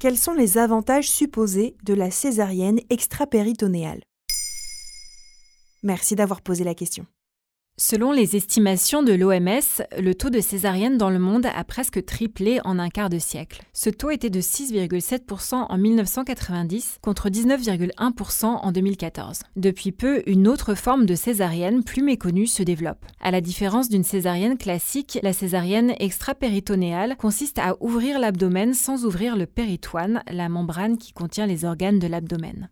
Quels 0.00 0.16
sont 0.16 0.32
les 0.32 0.56
avantages 0.56 1.10
supposés 1.10 1.76
de 1.84 1.92
la 1.92 2.10
césarienne 2.10 2.80
extrapéritonéale? 2.88 4.00
Merci 5.82 6.14
d'avoir 6.14 6.40
posé 6.40 6.64
la 6.64 6.74
question. 6.74 7.04
Selon 7.82 8.12
les 8.12 8.36
estimations 8.36 9.02
de 9.02 9.14
l'OMS, 9.14 9.82
le 9.98 10.12
taux 10.12 10.28
de 10.28 10.40
césarienne 10.40 10.98
dans 10.98 11.08
le 11.08 11.18
monde 11.18 11.46
a 11.46 11.64
presque 11.64 12.04
triplé 12.04 12.60
en 12.66 12.78
un 12.78 12.90
quart 12.90 13.08
de 13.08 13.18
siècle. 13.18 13.62
Ce 13.72 13.88
taux 13.88 14.10
était 14.10 14.28
de 14.28 14.42
6,7% 14.42 15.54
en 15.54 15.78
1990 15.78 16.98
contre 17.00 17.30
19,1% 17.30 18.44
en 18.44 18.70
2014. 18.70 19.40
Depuis 19.56 19.92
peu, 19.92 20.22
une 20.26 20.46
autre 20.46 20.74
forme 20.74 21.06
de 21.06 21.14
césarienne 21.14 21.82
plus 21.82 22.02
méconnue 22.02 22.46
se 22.46 22.62
développe. 22.62 23.06
À 23.18 23.30
la 23.30 23.40
différence 23.40 23.88
d'une 23.88 24.04
césarienne 24.04 24.58
classique, 24.58 25.18
la 25.22 25.32
césarienne 25.32 25.94
extrapéritonéale 26.00 27.16
consiste 27.16 27.58
à 27.58 27.78
ouvrir 27.80 28.18
l'abdomen 28.18 28.74
sans 28.74 29.06
ouvrir 29.06 29.38
le 29.38 29.46
péritoine, 29.46 30.22
la 30.30 30.50
membrane 30.50 30.98
qui 30.98 31.14
contient 31.14 31.46
les 31.46 31.64
organes 31.64 31.98
de 31.98 32.08
l'abdomen. 32.08 32.68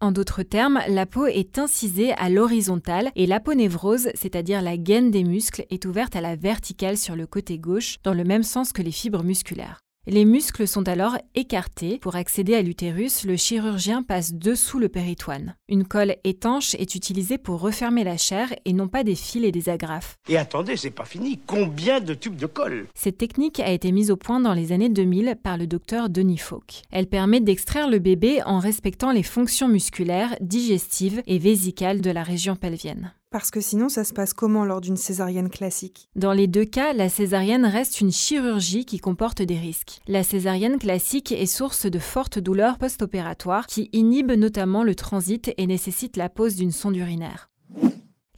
En 0.00 0.12
d'autres 0.12 0.44
termes, 0.44 0.80
la 0.86 1.06
peau 1.06 1.26
est 1.26 1.58
incisée 1.58 2.12
à 2.12 2.28
l'horizontale 2.28 3.10
et 3.16 3.26
l'aponévrose, 3.26 4.10
c'est-à-dire 4.14 4.62
la 4.62 4.76
gaine 4.76 5.10
des 5.10 5.24
muscles, 5.24 5.66
est 5.70 5.86
ouverte 5.86 6.14
à 6.14 6.20
la 6.20 6.36
verticale 6.36 6.96
sur 6.96 7.16
le 7.16 7.26
côté 7.26 7.58
gauche, 7.58 7.96
dans 8.04 8.14
le 8.14 8.22
même 8.22 8.44
sens 8.44 8.72
que 8.72 8.82
les 8.82 8.92
fibres 8.92 9.24
musculaires. 9.24 9.80
Les 10.10 10.24
muscles 10.24 10.66
sont 10.66 10.88
alors 10.88 11.18
écartés. 11.34 11.98
Pour 11.98 12.16
accéder 12.16 12.54
à 12.54 12.62
l'utérus, 12.62 13.26
le 13.26 13.36
chirurgien 13.36 14.02
passe 14.02 14.32
dessous 14.32 14.78
le 14.78 14.88
péritoine. 14.88 15.54
Une 15.68 15.84
colle 15.84 16.16
étanche 16.24 16.74
est 16.76 16.94
utilisée 16.94 17.36
pour 17.36 17.60
refermer 17.60 18.04
la 18.04 18.16
chair 18.16 18.48
et 18.64 18.72
non 18.72 18.88
pas 18.88 19.04
des 19.04 19.14
fils 19.14 19.44
et 19.44 19.52
des 19.52 19.68
agrafes. 19.68 20.16
Et 20.26 20.38
attendez, 20.38 20.78
c'est 20.78 20.88
pas 20.88 21.04
fini. 21.04 21.38
Combien 21.46 22.00
de 22.00 22.14
tubes 22.14 22.36
de 22.36 22.46
colle? 22.46 22.86
Cette 22.94 23.18
technique 23.18 23.60
a 23.60 23.70
été 23.70 23.92
mise 23.92 24.10
au 24.10 24.16
point 24.16 24.40
dans 24.40 24.54
les 24.54 24.72
années 24.72 24.88
2000 24.88 25.36
par 25.42 25.58
le 25.58 25.66
docteur 25.66 26.08
Denis 26.08 26.38
Fauque. 26.38 26.80
Elle 26.90 27.08
permet 27.08 27.40
d'extraire 27.40 27.90
le 27.90 27.98
bébé 27.98 28.42
en 28.46 28.60
respectant 28.60 29.12
les 29.12 29.22
fonctions 29.22 29.68
musculaires, 29.68 30.34
digestives 30.40 31.22
et 31.26 31.38
vésicales 31.38 32.00
de 32.00 32.10
la 32.10 32.22
région 32.22 32.56
pelvienne. 32.56 33.12
Parce 33.30 33.50
que 33.50 33.60
sinon, 33.60 33.90
ça 33.90 34.04
se 34.04 34.14
passe 34.14 34.32
comment 34.32 34.64
lors 34.64 34.80
d'une 34.80 34.96
césarienne 34.96 35.50
classique? 35.50 36.08
Dans 36.16 36.32
les 36.32 36.46
deux 36.46 36.64
cas, 36.64 36.94
la 36.94 37.10
césarienne 37.10 37.66
reste 37.66 38.00
une 38.00 38.10
chirurgie 38.10 38.86
qui 38.86 38.98
comporte 38.98 39.42
des 39.42 39.58
risques. 39.58 40.00
La 40.08 40.22
césarienne 40.22 40.78
classique 40.78 41.32
est 41.32 41.44
source 41.44 41.84
de 41.84 41.98
fortes 41.98 42.38
douleurs 42.38 42.78
post-opératoires 42.78 43.66
qui 43.66 43.90
inhibent 43.92 44.32
notamment 44.32 44.82
le 44.82 44.94
transit 44.94 45.52
et 45.58 45.66
nécessitent 45.66 46.16
la 46.16 46.30
pose 46.30 46.56
d'une 46.56 46.72
sonde 46.72 46.96
urinaire. 46.96 47.50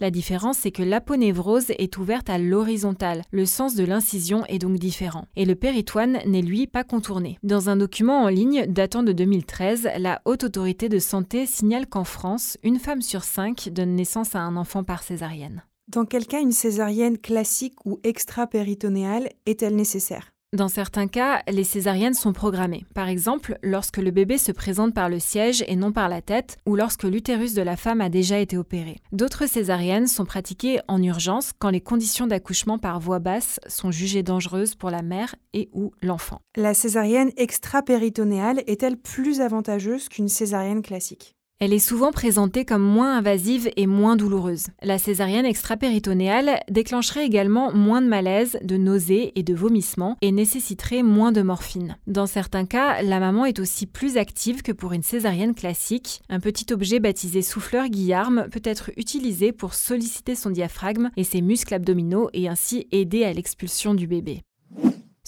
La 0.00 0.10
différence, 0.10 0.56
c'est 0.56 0.70
que 0.70 0.82
l'aponévrose 0.82 1.70
est 1.70 1.98
ouverte 1.98 2.30
à 2.30 2.38
l'horizontale. 2.38 3.22
Le 3.30 3.44
sens 3.44 3.74
de 3.74 3.84
l'incision 3.84 4.46
est 4.46 4.58
donc 4.58 4.78
différent. 4.78 5.26
Et 5.36 5.44
le 5.44 5.54
péritoine 5.54 6.20
n'est 6.24 6.40
lui 6.40 6.66
pas 6.66 6.84
contourné. 6.84 7.38
Dans 7.42 7.68
un 7.68 7.76
document 7.76 8.22
en 8.22 8.28
ligne 8.28 8.64
datant 8.66 9.02
de 9.02 9.12
2013, 9.12 9.90
la 9.98 10.22
Haute 10.24 10.44
Autorité 10.44 10.88
de 10.88 10.98
Santé 10.98 11.44
signale 11.44 11.86
qu'en 11.86 12.04
France, 12.04 12.56
une 12.62 12.78
femme 12.78 13.02
sur 13.02 13.24
cinq 13.24 13.68
donne 13.72 13.94
naissance 13.94 14.34
à 14.34 14.40
un 14.40 14.56
enfant 14.56 14.84
par 14.84 15.02
césarienne. 15.02 15.64
Dans 15.88 16.06
quel 16.06 16.26
cas 16.26 16.40
une 16.40 16.52
césarienne 16.52 17.18
classique 17.18 17.84
ou 17.84 18.00
extra-péritonéale 18.02 19.28
est-elle 19.44 19.76
nécessaire? 19.76 20.32
Dans 20.60 20.68
certains 20.68 21.06
cas, 21.06 21.42
les 21.48 21.64
césariennes 21.64 22.12
sont 22.12 22.34
programmées. 22.34 22.84
Par 22.94 23.08
exemple, 23.08 23.56
lorsque 23.62 23.96
le 23.96 24.10
bébé 24.10 24.36
se 24.36 24.52
présente 24.52 24.92
par 24.92 25.08
le 25.08 25.18
siège 25.18 25.64
et 25.68 25.74
non 25.74 25.90
par 25.90 26.10
la 26.10 26.20
tête, 26.20 26.58
ou 26.66 26.76
lorsque 26.76 27.04
l'utérus 27.04 27.54
de 27.54 27.62
la 27.62 27.76
femme 27.76 28.02
a 28.02 28.10
déjà 28.10 28.38
été 28.38 28.58
opéré. 28.58 28.98
D'autres 29.10 29.46
césariennes 29.46 30.06
sont 30.06 30.26
pratiquées 30.26 30.80
en 30.86 31.02
urgence 31.02 31.52
quand 31.58 31.70
les 31.70 31.80
conditions 31.80 32.26
d'accouchement 32.26 32.78
par 32.78 33.00
voie 33.00 33.20
basse 33.20 33.58
sont 33.68 33.90
jugées 33.90 34.22
dangereuses 34.22 34.74
pour 34.74 34.90
la 34.90 35.00
mère 35.00 35.34
et 35.54 35.70
ou 35.72 35.92
l'enfant. 36.02 36.42
La 36.56 36.74
césarienne 36.74 37.30
extra-péritonéale 37.38 38.62
est-elle 38.66 38.98
plus 38.98 39.40
avantageuse 39.40 40.10
qu'une 40.10 40.28
césarienne 40.28 40.82
classique? 40.82 41.36
Elle 41.60 41.74
est 41.74 41.78
souvent 41.78 42.10
présentée 42.10 42.64
comme 42.64 42.82
moins 42.82 43.18
invasive 43.18 43.70
et 43.76 43.86
moins 43.86 44.16
douloureuse. 44.16 44.68
La 44.82 44.98
césarienne 44.98 45.44
extrapéritonéale 45.44 46.60
déclencherait 46.70 47.26
également 47.26 47.70
moins 47.72 48.00
de 48.00 48.08
malaise, 48.08 48.58
de 48.62 48.78
nausées 48.78 49.32
et 49.36 49.42
de 49.42 49.54
vomissements 49.54 50.16
et 50.22 50.32
nécessiterait 50.32 51.02
moins 51.02 51.32
de 51.32 51.42
morphine. 51.42 51.98
Dans 52.06 52.26
certains 52.26 52.64
cas, 52.64 53.02
la 53.02 53.20
maman 53.20 53.44
est 53.44 53.58
aussi 53.58 53.86
plus 53.86 54.16
active 54.16 54.62
que 54.62 54.72
pour 54.72 54.94
une 54.94 55.02
césarienne 55.02 55.54
classique. 55.54 56.22
Un 56.30 56.40
petit 56.40 56.72
objet 56.72 56.98
baptisé 56.98 57.42
souffleur 57.42 57.88
Guillarme 57.88 58.48
peut 58.50 58.62
être 58.64 58.90
utilisé 58.96 59.52
pour 59.52 59.74
solliciter 59.74 60.34
son 60.34 60.48
diaphragme 60.48 61.10
et 61.18 61.24
ses 61.24 61.42
muscles 61.42 61.74
abdominaux 61.74 62.30
et 62.32 62.48
ainsi 62.48 62.88
aider 62.90 63.24
à 63.24 63.34
l'expulsion 63.34 63.92
du 63.92 64.06
bébé. 64.06 64.42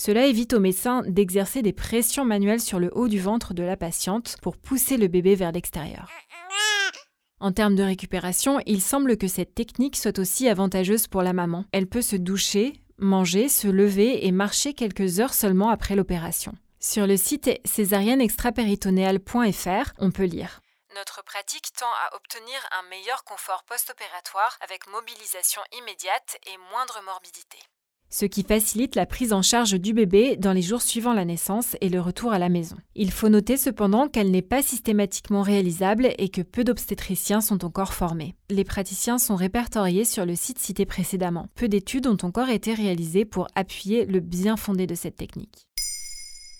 Cela 0.04 0.26
évite 0.26 0.52
au 0.52 0.58
médecin 0.58 1.04
d'exercer 1.06 1.62
des 1.62 1.72
pressions 1.72 2.24
manuelles 2.24 2.60
sur 2.60 2.80
le 2.80 2.90
haut 2.92 3.06
du 3.06 3.20
ventre 3.20 3.54
de 3.54 3.62
la 3.62 3.76
patiente 3.76 4.34
pour 4.42 4.56
pousser 4.56 4.96
le 4.96 5.06
bébé 5.06 5.36
vers 5.36 5.52
l'extérieur. 5.52 6.10
En 7.38 7.52
termes 7.52 7.76
de 7.76 7.84
récupération, 7.84 8.58
il 8.66 8.82
semble 8.82 9.16
que 9.16 9.28
cette 9.28 9.54
technique 9.54 9.94
soit 9.94 10.18
aussi 10.18 10.48
avantageuse 10.48 11.06
pour 11.06 11.22
la 11.22 11.32
maman. 11.32 11.66
Elle 11.70 11.86
peut 11.86 12.02
se 12.02 12.16
doucher, 12.16 12.72
manger, 12.98 13.48
se 13.48 13.68
lever 13.68 14.26
et 14.26 14.32
marcher 14.32 14.74
quelques 14.74 15.20
heures 15.20 15.34
seulement 15.34 15.70
après 15.70 15.94
l'opération. 15.94 16.52
Sur 16.80 17.06
le 17.06 17.16
site 17.16 17.48
césarienneextrapéritonéale.fr, 17.64 19.92
on 19.98 20.10
peut 20.10 20.24
lire 20.24 20.58
notre 20.94 21.24
pratique 21.24 21.72
tend 21.74 21.86
à 21.86 22.14
obtenir 22.16 22.58
un 22.78 22.82
meilleur 22.90 23.24
confort 23.24 23.64
post-opératoire 23.64 24.58
avec 24.60 24.86
mobilisation 24.88 25.62
immédiate 25.78 26.36
et 26.46 26.58
moindre 26.70 27.00
morbidité 27.06 27.56
ce 28.12 28.26
qui 28.26 28.42
facilite 28.42 28.94
la 28.94 29.06
prise 29.06 29.32
en 29.32 29.42
charge 29.42 29.72
du 29.72 29.94
bébé 29.94 30.36
dans 30.36 30.52
les 30.52 30.62
jours 30.62 30.82
suivant 30.82 31.14
la 31.14 31.24
naissance 31.24 31.76
et 31.80 31.88
le 31.88 32.00
retour 32.00 32.32
à 32.32 32.38
la 32.38 32.50
maison. 32.50 32.76
Il 32.94 33.10
faut 33.10 33.30
noter 33.30 33.56
cependant 33.56 34.06
qu'elle 34.06 34.30
n'est 34.30 34.42
pas 34.42 34.62
systématiquement 34.62 35.42
réalisable 35.42 36.10
et 36.18 36.28
que 36.28 36.42
peu 36.42 36.62
d'obstétriciens 36.62 37.40
sont 37.40 37.64
encore 37.64 37.94
formés. 37.94 38.34
Les 38.50 38.64
praticiens 38.64 39.18
sont 39.18 39.34
répertoriés 39.34 40.04
sur 40.04 40.26
le 40.26 40.36
site 40.36 40.58
cité 40.58 40.84
précédemment. 40.84 41.48
Peu 41.54 41.68
d'études 41.68 42.06
ont 42.06 42.18
encore 42.22 42.50
été 42.50 42.74
réalisées 42.74 43.24
pour 43.24 43.48
appuyer 43.54 44.04
le 44.04 44.20
bien 44.20 44.56
fondé 44.56 44.86
de 44.86 44.94
cette 44.94 45.16
technique. 45.16 45.66